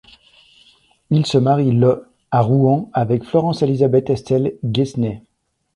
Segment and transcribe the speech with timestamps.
[1.11, 5.21] Il se marie le à Rouen avec Florence Élisabeth Estelle Guaisnet.